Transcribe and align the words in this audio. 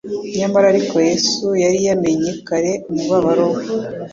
Nyamara 0.39 0.65
ariko 0.73 0.95
Yesu 1.09 1.45
yari 1.63 1.79
yamenye 1.87 2.31
kare, 2.47 2.71
umubabaro 2.89 3.45
we. 3.53 3.61